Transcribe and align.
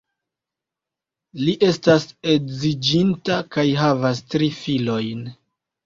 Li 1.41 1.53
estas 1.67 2.09
edziĝinta 2.35 3.41
kaj 3.55 3.69
havas 3.85 4.27
tri 4.33 4.53
filojn. 4.61 5.27